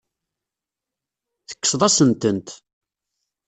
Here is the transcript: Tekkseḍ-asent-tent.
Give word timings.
Tekkseḍ-asent-tent. 1.49 2.49